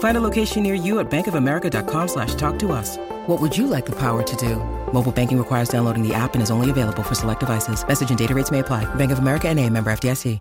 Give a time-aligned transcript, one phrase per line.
[0.00, 2.96] Find a location near you at bankofamerica.com slash talk to us.
[3.26, 4.56] What would you like the power to do?
[4.92, 7.86] Mobile banking requires downloading the app and is only available for select devices.
[7.86, 8.92] Message and data rates may apply.
[8.96, 10.40] Bank of America and a member FDIC.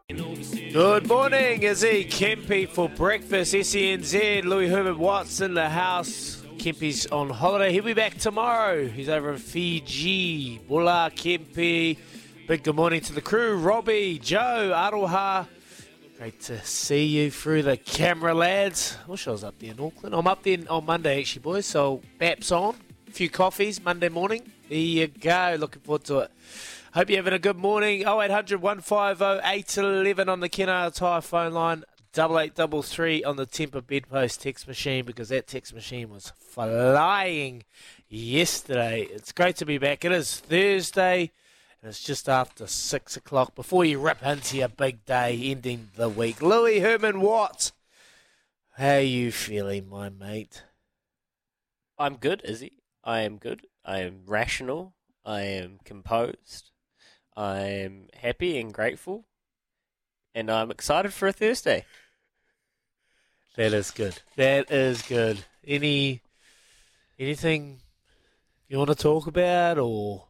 [0.73, 3.53] Good morning, Izzy Kempy for breakfast.
[3.53, 6.41] SENZ, Louis Herbert Watts in the house.
[6.57, 7.73] Kempy's on holiday.
[7.73, 8.87] He'll be back tomorrow.
[8.87, 10.59] He's over in Fiji.
[10.59, 11.97] Bula Kempy.
[12.47, 13.57] Big good morning to the crew.
[13.57, 15.47] Robbie, Joe, Aroha.
[16.19, 18.97] Great to see you through the camera, lads.
[19.07, 20.13] I wish I was up there in Auckland.
[20.13, 21.65] I'm up there on Monday, actually, boys.
[21.65, 22.75] So, BAP's on.
[23.07, 24.51] A few coffees Monday morning.
[24.67, 25.55] There you go.
[25.57, 26.31] Looking forward to it.
[26.93, 28.01] Hope you're having a good morning.
[28.01, 31.85] 0800 150 811 on the Kennards Hire phone line.
[32.13, 37.63] 8833 on the Tempur Bedpost text machine because that text machine was flying
[38.09, 39.07] yesterday.
[39.09, 40.03] It's great to be back.
[40.03, 41.31] It is Thursday
[41.81, 46.09] and it's just after 6 o'clock before you rip into your big day ending the
[46.09, 46.41] week.
[46.41, 47.71] Louis Herman Watt,
[48.77, 50.63] how are you feeling, my mate?
[51.97, 52.73] I'm good, Izzy.
[53.03, 53.67] I am good.
[53.85, 54.93] I am rational.
[55.25, 56.71] I am composed.
[57.35, 59.25] I am happy and grateful.
[60.35, 61.85] And I'm excited for a Thursday.
[63.55, 64.21] That is good.
[64.35, 65.43] That is good.
[65.65, 66.21] Any
[67.17, 67.81] anything
[68.67, 70.27] you want to talk about or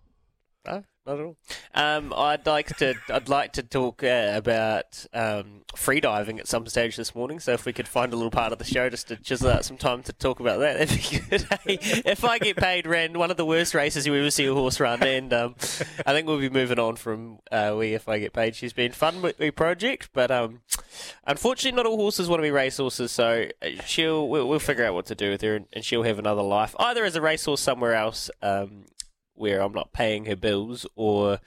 [0.66, 1.38] No, not at all.
[1.74, 2.96] Um, I'd like to.
[3.09, 7.40] I'd like to talk uh, about um, free diving at some stage this morning.
[7.40, 9.66] So if we could find a little part of the show just to chisel out
[9.66, 11.48] some time to talk about that, that'd be good.
[11.66, 14.53] Hey, if I get paid, ran one of the worst races you ever see a
[14.53, 15.56] horse run, and um,
[16.06, 17.94] I think we'll be moving on from uh, we.
[17.94, 20.62] If I get paid, she's been fun with the project, but um,
[21.25, 23.12] unfortunately, not all horses want to be racehorses.
[23.12, 26.03] So uh, she'll we'll, we'll figure out what to do with her, and, and she'll
[26.03, 28.30] have another life, either as a racehorse somewhere else.
[29.40, 31.40] Where I'm not paying her bills, or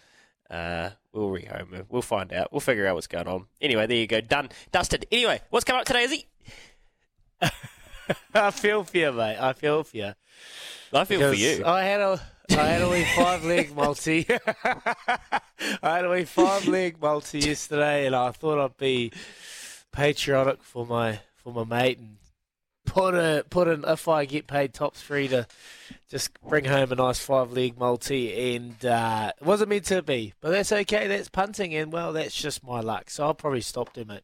[0.51, 1.85] uh, we'll rehome her.
[1.89, 2.51] We'll find out.
[2.53, 3.47] We'll figure out what's going on.
[3.61, 4.23] Anyway, there you go.
[4.23, 4.49] Done.
[4.73, 5.07] Dusted.
[5.13, 6.27] Anyway, what's coming up today, Izzy?
[8.35, 9.37] I feel for you, mate.
[9.39, 10.13] I feel for you.
[10.93, 11.65] I feel for you.
[11.65, 12.21] I had a
[12.51, 14.27] I had a wee five leg multi.
[14.65, 15.41] I
[15.83, 19.13] had a wee five leg multi yesterday, and I thought I'd be
[19.93, 22.17] patriotic for my for my mate and
[22.85, 25.47] put a put in if I get paid top three to
[26.11, 30.35] just bring home a nice five leg multi, and uh, it wasn't meant to be,
[30.41, 31.07] but that's okay.
[31.07, 33.11] That's punting, and well, that's just my luck.
[33.11, 34.23] So I'll probably stop there, mate.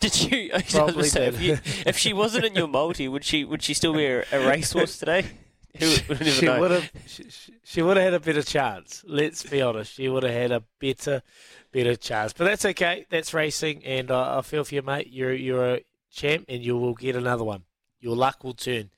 [0.00, 0.50] Did you?
[0.70, 3.44] Probably say, if, you, if she wasn't in your multi, would she?
[3.44, 5.26] Would she still be a, a racehorse today?
[5.78, 6.58] Who she know?
[6.58, 7.26] would have she,
[7.62, 9.04] she- would have had a better chance.
[9.06, 11.22] Let's be honest, she would have had a better
[11.70, 12.32] better chance.
[12.32, 13.04] But that's okay.
[13.10, 15.08] That's racing, and uh, I feel for you, mate.
[15.10, 15.80] You're you're a
[16.10, 17.64] champ, and you will get another one.
[18.00, 18.90] Your luck will turn.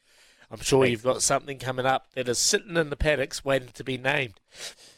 [0.50, 3.82] I'm sure you've got something coming up that is sitting in the paddocks waiting to
[3.82, 4.34] be named,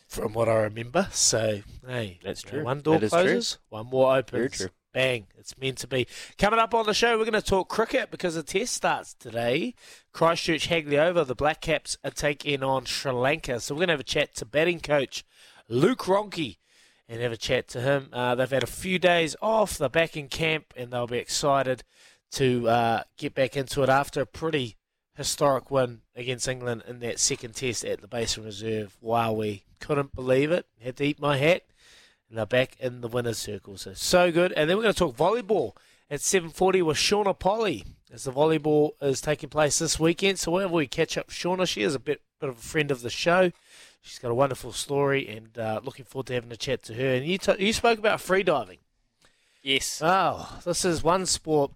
[0.08, 1.08] from what I remember.
[1.12, 2.64] So hey, That's true.
[2.64, 3.08] One door is true.
[3.10, 4.30] closes, one more opens.
[4.32, 4.68] Very true.
[4.92, 5.26] Bang!
[5.36, 6.06] It's meant to be.
[6.38, 9.74] Coming up on the show, we're going to talk cricket because the test starts today.
[10.12, 11.24] Christchurch Hagley Oval.
[11.24, 13.58] The Black Caps are taking on Sri Lanka.
[13.58, 15.24] So we're going to have a chat to batting coach
[15.68, 16.58] Luke Ronchi
[17.08, 18.08] and have a chat to him.
[18.12, 19.78] Uh, they've had a few days off.
[19.78, 21.82] They're back in camp and they'll be excited
[22.34, 24.76] to uh, get back into it after a pretty
[25.16, 28.96] historic win against England in that second test at the Basin Reserve.
[29.00, 30.66] Wow, we couldn't believe it.
[30.82, 31.62] Had to eat my hat.
[32.28, 33.76] And they're back in the winner's circle.
[33.76, 34.52] So, so good.
[34.52, 35.76] And then we're going to talk volleyball
[36.10, 40.38] at 7.40 with Shauna Polley as the volleyball is taking place this weekend.
[40.38, 43.02] So whenever we catch up Shauna, she is a bit, bit of a friend of
[43.02, 43.52] the show.
[44.02, 47.14] She's got a wonderful story and uh, looking forward to having a chat to her.
[47.14, 48.78] And you, t- you spoke about freediving.
[49.62, 50.00] Yes.
[50.04, 51.72] Oh, this is one sport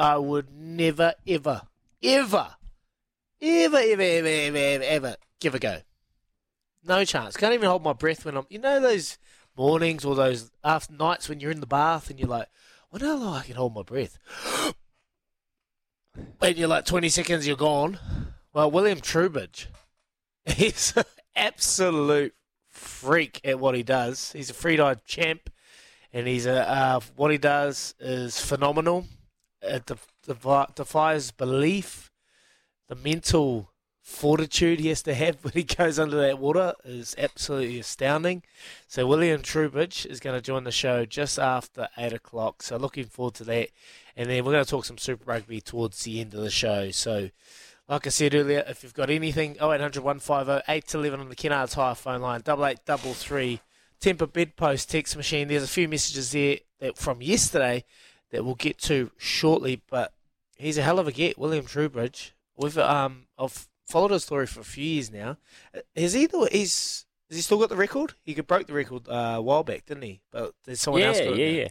[0.00, 1.60] I would never, ever,
[2.02, 2.56] ever,
[3.42, 5.82] ever, ever, ever, ever, ever, ever give a go.
[6.82, 7.36] No chance.
[7.36, 8.46] Can't even hold my breath when I'm.
[8.48, 9.18] You know those
[9.54, 12.48] mornings or those after nights when you're in the bath and you're like,
[12.90, 14.16] "Wonder how long I can hold my breath."
[16.42, 17.98] And you're like 20 seconds, you're gone.
[18.52, 19.66] Well, William Trubridge,
[20.44, 21.04] he's an
[21.36, 22.34] absolute
[22.68, 24.32] freak at what he does.
[24.32, 25.48] He's a freedive champ
[26.12, 29.06] and he's a uh, what he does is phenomenal.
[29.62, 32.10] It def- defi- defies belief.
[32.88, 33.70] The mental
[34.02, 38.42] fortitude he has to have when he goes under that water is absolutely astounding.
[38.88, 42.62] So William Trubridge is going to join the show just after eight o'clock.
[42.62, 43.68] So looking forward to that,
[44.16, 46.90] and then we're going to talk some Super Rugby towards the end of the show.
[46.90, 47.30] So.
[47.88, 51.96] Like I said earlier, if you've got anything, 0800 150 811 on the Kennards Hire
[51.96, 53.60] phone line, 8833
[54.00, 55.48] Tempur Bedpost text machine.
[55.48, 56.58] There's a few messages there
[56.94, 57.84] from yesterday
[58.30, 60.12] that we'll get to shortly, but
[60.56, 62.32] he's a hell of a get, William Trubridge.
[62.56, 65.36] We've um, I've followed his story for a few years now.
[65.96, 68.14] Has he he's has he still got the record?
[68.24, 70.20] He broke the record uh, a while back, didn't he?
[70.30, 71.18] But there's someone yeah, else.
[71.20, 71.58] Got yeah, it now.
[71.58, 71.68] yeah.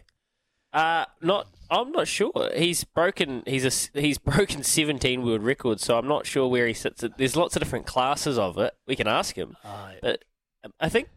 [0.72, 1.48] Uh, not.
[1.72, 2.52] I'm not sure.
[2.56, 3.44] He's broken.
[3.46, 3.66] He's
[3.96, 4.00] a.
[4.00, 5.84] He's broken 17 world records.
[5.84, 7.04] So I'm not sure where he sits.
[7.18, 8.74] There's lots of different classes of it.
[8.88, 9.56] We can ask him.
[9.64, 10.26] Uh, But
[10.64, 11.10] um, I think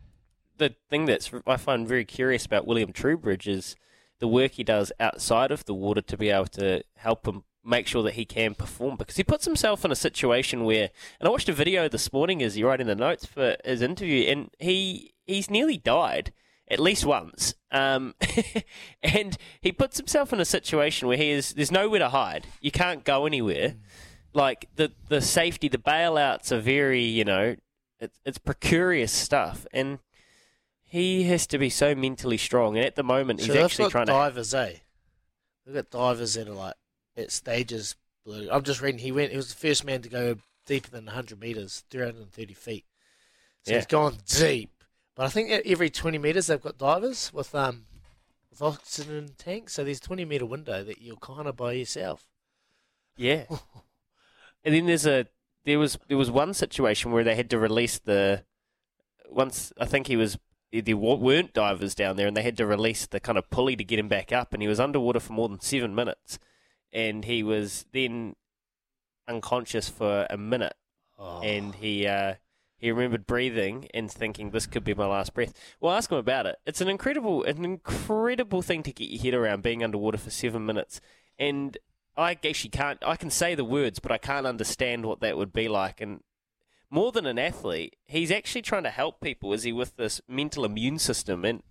[0.58, 3.76] the thing that's I find very curious about William Trubridge is
[4.22, 7.88] the work he does outside of the water to be able to help him make
[7.88, 11.28] sure that he can perform because he puts himself in a situation where and I
[11.28, 15.12] watched a video this morning as he writing the notes for his interview and he
[15.26, 16.32] he's nearly died
[16.70, 17.54] at least once.
[17.72, 18.14] Um,
[19.02, 22.46] and he puts himself in a situation where he is there's nowhere to hide.
[22.60, 23.74] You can't go anywhere.
[24.32, 27.56] Like the the safety the bailouts are very you know
[27.98, 29.66] it's, it's precarious stuff.
[29.72, 29.98] And
[30.92, 33.88] he has to be so mentally strong and at the moment he's so they've actually
[33.88, 34.74] trying to divers, eh?
[35.64, 36.74] They've got divers that are like
[37.16, 37.96] at stages.
[38.26, 39.00] below- I'm just reading.
[39.00, 39.30] He went.
[39.30, 40.36] He was the first man to go
[40.66, 42.84] deeper than 100 meters, 330 feet.
[43.64, 43.78] So Yeah.
[43.78, 44.84] he's gone deep.
[45.14, 47.86] But I think at every 20 meters they've got divers with um
[48.50, 49.72] with oxygen tanks.
[49.72, 52.26] So there's a 20 meter window that you're kind of by yourself.
[53.16, 53.44] Yeah.
[54.64, 55.26] and then there's a
[55.64, 58.44] there was there was one situation where they had to release the
[59.30, 60.36] once I think he was
[60.72, 63.84] there weren't divers down there and they had to release the kind of pulley to
[63.84, 66.38] get him back up and he was underwater for more than seven minutes
[66.92, 68.34] and he was then
[69.28, 70.74] unconscious for a minute
[71.18, 71.40] Oh.
[71.40, 72.34] and he uh,
[72.78, 75.52] he remembered breathing and thinking this could be my last breath.
[75.80, 76.56] Well, ask him about it.
[76.66, 80.66] It's an incredible, an incredible thing to get your head around being underwater for seven
[80.66, 81.00] minutes.
[81.38, 81.78] And
[82.16, 82.98] I actually can't.
[83.06, 86.00] I can say the words, but I can't understand what that would be like.
[86.00, 86.22] And
[86.92, 89.54] more than an athlete, he's actually trying to help people.
[89.54, 91.62] Is he with this mental immune system and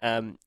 [0.00, 0.38] um,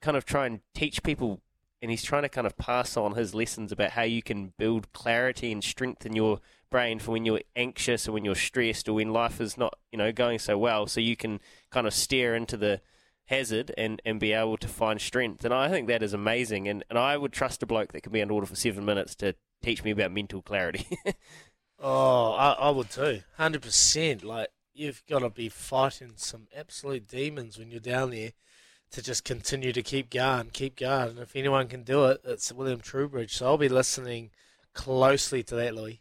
[0.00, 1.40] kind of try and teach people?
[1.82, 4.92] And he's trying to kind of pass on his lessons about how you can build
[4.92, 6.40] clarity and strength in your
[6.70, 9.98] brain for when you're anxious or when you're stressed or when life is not, you
[9.98, 10.86] know, going so well.
[10.86, 11.40] So you can
[11.70, 12.80] kind of stare into the
[13.26, 15.44] hazard and, and be able to find strength.
[15.44, 16.68] And I think that is amazing.
[16.68, 19.34] And, and I would trust a bloke that can be underwater for seven minutes to
[19.62, 20.86] teach me about mental clarity.
[21.80, 23.20] Oh, I, I would too.
[23.36, 24.24] Hundred percent.
[24.24, 28.32] Like you've got to be fighting some absolute demons when you're down there
[28.90, 31.10] to just continue to keep going, keep going.
[31.10, 33.30] And if anyone can do it, it's William Trubridge.
[33.30, 34.30] So I'll be listening
[34.74, 36.00] closely to that, Louis.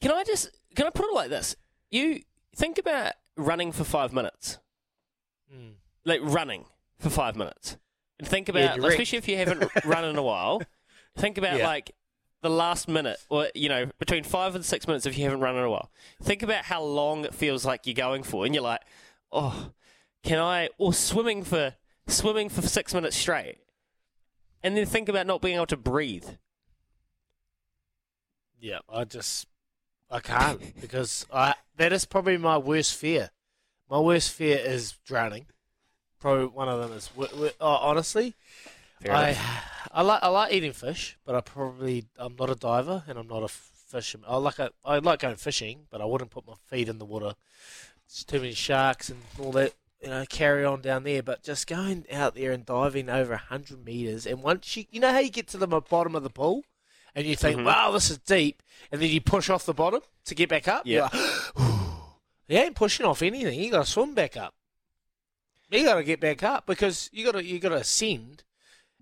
[0.00, 1.56] can I just can I put it like this?
[1.90, 2.20] You
[2.54, 4.58] think about running for five minutes,
[5.54, 5.74] Mm.
[6.04, 6.64] like running
[6.98, 7.76] for five minutes,
[8.18, 10.62] and think about, you're especially if you haven't run in a while,
[11.16, 11.66] think about Yeah.
[11.66, 11.92] like
[12.42, 15.56] the last minute, or you know, between five and six minutes if you haven't run
[15.56, 15.90] in a while.
[16.22, 18.82] Think about how long it feels like you're going for, and you're like,
[19.30, 19.70] oh,
[20.22, 20.68] can I?
[20.76, 21.74] Or swimming for
[22.06, 23.58] swimming for six minutes straight,
[24.62, 26.28] and then think about not being able to breathe.
[28.60, 29.46] Yeah, I just
[30.10, 33.30] I can't because I that is probably my worst fear.
[33.88, 35.46] My worst fear is drowning.
[36.18, 37.10] Probably one of them is.
[37.60, 38.34] Oh, honestly,
[39.02, 39.68] Fair I enough.
[39.94, 43.28] I like I like eating fish, but I probably I'm not a diver and I'm
[43.28, 44.26] not a fisherman.
[44.28, 47.04] I like a, I like going fishing, but I wouldn't put my feet in the
[47.04, 47.34] water.
[48.06, 49.74] It's too many sharks and all that.
[50.02, 51.22] You know, carry on down there.
[51.22, 55.12] But just going out there and diving over hundred meters, and once you you know
[55.12, 56.62] how you get to the bottom of the pool,
[57.14, 57.64] and you think, Mhm.
[57.64, 60.82] wow, this is deep, and then you push off the bottom to get back up.
[60.86, 61.08] Yeah.
[61.12, 61.12] Like,
[62.48, 63.58] you ain't pushing off anything.
[63.60, 64.54] You got to swim back up.
[65.70, 68.42] You got to get back up because you got to you got to ascend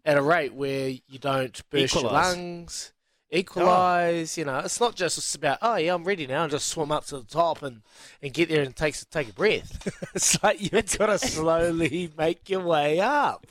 [0.04, 2.92] at a rate where you don't burst your lungs,
[3.30, 4.36] equalize.
[4.36, 7.06] You know, it's not just about oh yeah, I'm ready now, and just swim up
[7.06, 7.82] to the top and,
[8.22, 9.86] and get there and take take a breath.
[10.14, 13.46] it's like you've got to slowly make your way up.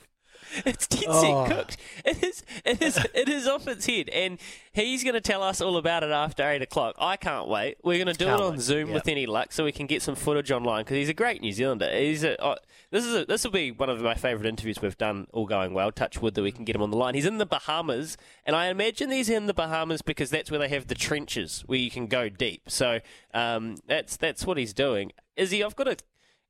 [0.65, 1.45] It's dead Oh.
[1.47, 1.77] cooked.
[2.05, 2.43] It is.
[2.65, 2.97] It is.
[3.13, 4.39] It is off its head, and
[4.73, 6.95] he's going to tell us all about it after eight o'clock.
[6.99, 7.77] I can't wait.
[7.83, 8.93] We're going to do Can't it on wait, Zoom yeah.
[8.95, 11.51] with any luck, so we can get some footage online because he's a great New
[11.51, 11.89] Zealander.
[11.95, 12.41] He's a.
[12.43, 12.55] Oh,
[12.91, 15.27] this is a, this will be one of my favourite interviews we've done.
[15.33, 15.91] All going well.
[15.91, 17.13] Touch wood that we can get him on the line.
[17.15, 20.69] He's in the Bahamas, and I imagine he's in the Bahamas because that's where they
[20.69, 22.63] have the trenches where you can go deep.
[22.69, 22.99] So
[23.33, 25.11] um, that's that's what he's doing.
[25.35, 25.97] Izzy, I've got a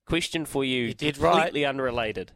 [0.06, 0.86] question for you.
[0.86, 1.34] You did right.
[1.34, 2.32] completely unrelated.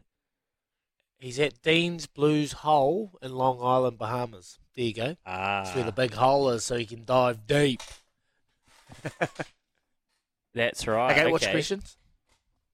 [1.18, 4.58] He's at Dean's Blues Hole in Long Island, Bahamas.
[4.76, 5.16] There you go.
[5.24, 7.80] Ah, That's where the big hole is, so you can dive deep.
[10.54, 11.12] that's right.
[11.12, 11.32] Okay, okay.
[11.32, 11.96] what's your questions?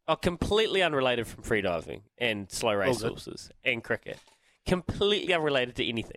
[0.08, 4.18] Oh, completely unrelated from freediving and slow race horses and cricket.
[4.66, 6.16] Completely unrelated to anything.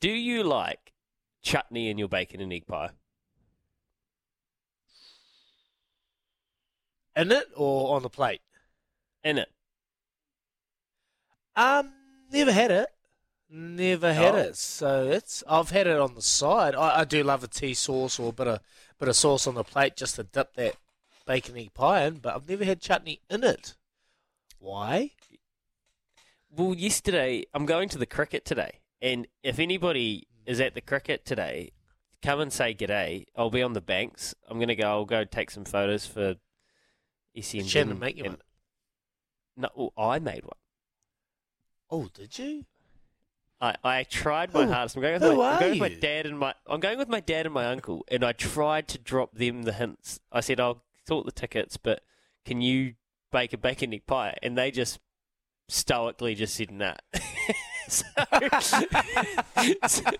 [0.00, 0.92] Do you like
[1.42, 2.90] chutney in your bacon and egg pie?
[7.16, 8.40] In it or on the plate?
[9.22, 9.50] In it.
[11.56, 11.92] Um,
[12.30, 12.88] never had it.
[13.48, 14.38] Never had Oh.
[14.38, 14.56] it.
[14.56, 16.74] So it's I've had it on the side.
[16.74, 18.60] I, I do love a tea sauce or a bit of
[18.98, 20.76] bit of sauce on the plate just to dip that
[21.26, 23.76] bacon egg pie in, but I've never had chutney in it.
[24.58, 25.10] Why?
[26.50, 28.80] Well, yesterday, I'm going to the cricket today.
[29.02, 31.72] And if anybody is at the cricket today,
[32.22, 33.26] come and say g'day.
[33.36, 34.34] I'll be on the banks.
[34.48, 36.36] I'm going to go, I'll go take some photos for
[37.36, 37.68] SENZ.
[37.68, 38.38] Shannon make you one.
[39.56, 40.56] No, well, I made one.
[41.94, 42.64] Oh, did you?
[43.60, 44.96] I, I tried my Who- hardest.
[44.96, 46.00] I'm going with, who my, I'm are going with my you?
[46.00, 48.98] dad and my I'm going with my dad and my uncle, and I tried to
[48.98, 50.18] drop them the hints.
[50.32, 52.02] I said I'll sort the tickets, but
[52.44, 52.94] can you
[53.30, 54.36] bake a bacon egg pie?
[54.42, 54.98] And they just
[55.68, 56.94] stoically just said nah.
[57.88, 58.04] so,
[59.86, 60.10] so,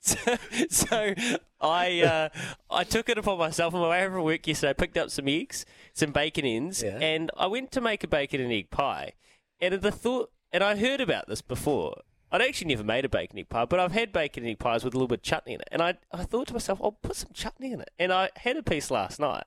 [0.00, 0.36] so,
[0.68, 1.14] so
[1.60, 2.28] I uh,
[2.70, 4.70] I took it upon myself on my way home from work yesterday.
[4.70, 6.98] I picked up some eggs, some bacon ends, Yeah.
[7.00, 9.12] and I went to make a bacon and egg pie.
[9.60, 12.00] And at the thought, and I heard about this before.
[12.30, 14.92] I'd actually never made a bacon egg pie, but I've had bacon egg pies with
[14.92, 15.68] a little bit of chutney in it.
[15.72, 17.90] And I, I thought to myself, I'll put some chutney in it.
[17.98, 19.44] And I had a piece last night,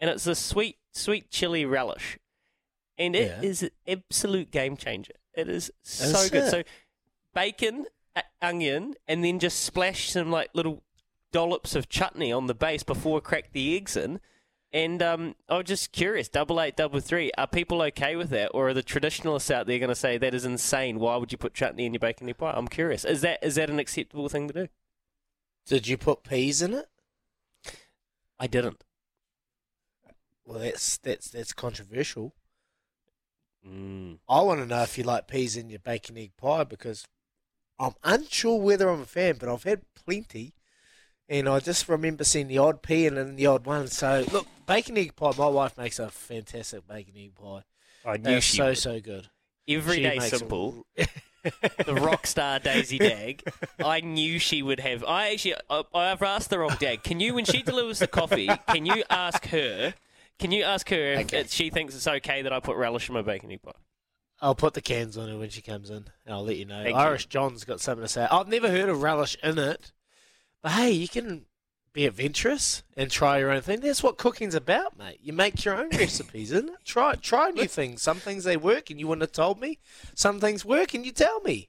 [0.00, 2.18] and it's a sweet, sweet chili relish,
[2.98, 3.48] and it Yeah.
[3.48, 5.12] is an absolute game changer.
[5.34, 6.44] It is oh, so Is good.
[6.44, 6.50] it?
[6.50, 6.62] So
[7.34, 7.86] bacon,
[8.42, 10.82] onion, and then just splash some like little
[11.30, 14.18] dollops of chutney on the base before I crack the eggs in.
[14.70, 18.50] And um, I was just curious, double eight, double three, are people okay with that,
[18.52, 20.98] or are the traditionalists out there going to say that is insane?
[20.98, 22.52] Why would you put chutney in your bacon egg pie?
[22.54, 23.04] I'm curious.
[23.04, 24.68] Is that is that an acceptable thing to do?
[25.66, 26.88] Did you put peas in it?
[28.38, 28.84] I didn't.
[30.44, 32.34] Well, that's that's that's controversial.
[33.66, 34.18] Mm.
[34.28, 37.06] I want to know if you like peas in your bacon egg pie because
[37.78, 40.54] I'm unsure whether I'm a fan, but I've had plenty,
[41.28, 43.88] and I just remember seeing the odd pea and then the odd one.
[43.88, 45.32] So look, bacon egg pie.
[45.36, 47.62] My wife makes a fantastic bacon egg pie.
[48.04, 48.78] I knew They're she so would.
[48.78, 49.28] so good.
[49.68, 50.86] Everyday She makes simple.
[51.42, 53.42] the rock star Daisy Dag.
[53.84, 55.04] I knew she would have.
[55.04, 57.02] I actually, I, I've asked the wrong Dag.
[57.02, 59.94] Can you, when she delivers the coffee, can you ask her?
[60.38, 61.40] Can you ask her if Okay.
[61.40, 63.72] it- she thinks it's okay that I put relish in my bacon egg pie?
[64.40, 66.82] I'll put the cans on her when she comes in, and I'll let you know.
[66.84, 67.00] Thank you.
[67.02, 68.24] Irish John's got something to say.
[68.30, 69.90] I've never heard of relish in it,
[70.62, 71.46] but hey, you can
[71.92, 73.80] be adventurous and try your own thing.
[73.80, 75.18] That's what cooking's about, mate.
[75.22, 76.84] You make your own recipes, isn't it?
[76.84, 78.02] Try try new things.
[78.02, 79.78] Some things they work, and you wouldn't have told me.
[80.14, 81.68] Some things work, and you tell me.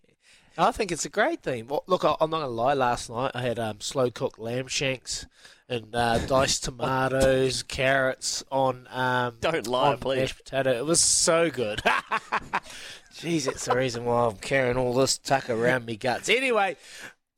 [0.57, 1.67] I think it's a great thing.
[1.67, 2.73] Well, look, I- I'm not gonna lie.
[2.73, 5.25] Last night I had um, slow cooked lamb shanks
[5.69, 10.17] and uh, diced tomatoes, carrots on um, Don't lie, on please.
[10.19, 10.71] mashed potato.
[10.71, 11.81] It was so good.
[13.13, 16.27] Jeez, it's the reason why I'm carrying all this tuck around me guts.
[16.29, 16.75] Anyway,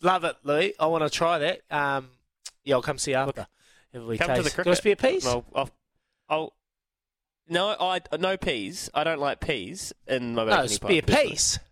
[0.01, 0.73] love it, Louis.
[0.79, 1.61] I want to try that.
[1.69, 2.09] Um,
[2.63, 3.47] yeah, I'll come see you after.
[3.93, 4.43] If we Come to taste.
[4.43, 4.65] the Do cricket.
[4.65, 5.25] you want to be a piece?
[5.25, 5.69] No, I'll,
[6.29, 6.53] I'll,
[7.49, 8.89] no, I no peas.
[8.93, 10.87] I don't like peas in my bacon no, egg it's pie.
[10.87, 11.59] be a piece.
[11.59, 11.65] No,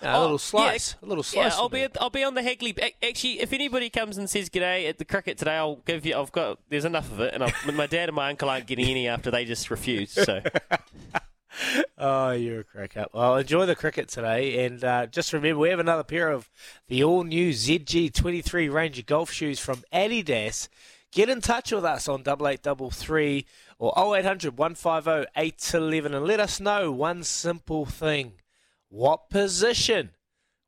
[0.00, 0.94] Oh, a little yeah, slice.
[1.02, 1.52] a little slice.
[1.54, 1.86] Yeah, I'll me.
[1.88, 2.74] be I'll be on the Hagley.
[3.02, 6.16] Actually, if anybody comes and says g'day at the cricket today, I'll give you.
[6.16, 8.86] I've got there's enough of it, and I've, my dad and my uncle aren't getting
[8.86, 10.12] any after they just refused.
[10.12, 10.40] So
[12.00, 13.06] Oh, you're a cracker.
[13.12, 16.48] Well, enjoy the cricket today, and uh, just remember we have another pair of
[16.86, 20.68] the all-new ZG23 Ranger golf shoes from Adidas.
[21.10, 23.46] Get in touch with us on double eight double three
[23.78, 28.34] or 0800 150 811 and let us know one simple thing:
[28.88, 30.10] what position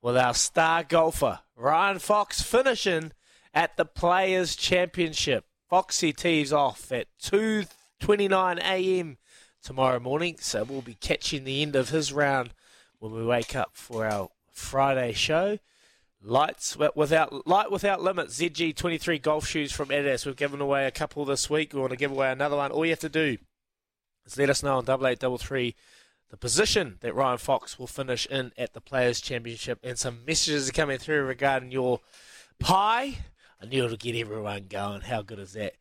[0.02, 3.12] will our star golfer Ryan Fox finishing
[3.52, 5.44] at the Players Championship?
[5.68, 9.18] Foxy tees off at 2:29 a.m
[9.62, 10.36] tomorrow morning.
[10.40, 12.50] So we'll be catching the end of his round
[12.98, 15.58] when we wake up for our Friday show.
[16.22, 18.38] Lights without light without limits.
[18.38, 20.26] ZG twenty three golf shoes from Adidas.
[20.26, 21.72] We've given away a couple this week.
[21.72, 22.70] We want to give away another one.
[22.70, 23.38] All you have to do
[24.26, 25.74] is let us know on double eight double three
[26.30, 30.68] the position that Ryan Fox will finish in at the Players Championship, and some messages
[30.68, 32.00] are coming through regarding your
[32.60, 33.18] pie.
[33.60, 35.02] I knew it'll get everyone going.
[35.02, 35.74] How good is that?